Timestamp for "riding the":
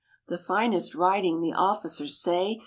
0.95-1.53